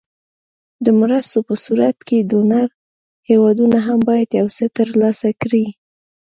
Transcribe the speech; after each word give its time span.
د 0.85 0.87
مرستو 0.99 1.37
په 1.47 1.55
صورت 1.63 1.97
کې 2.07 2.27
ډونر 2.29 2.67
هېوادونه 3.29 3.77
هم 3.87 3.99
باید 4.09 4.29
یو 4.39 4.47
څه 4.57 4.65
تر 4.77 4.87
لاسه 5.01 5.29
کړي. 5.41 5.65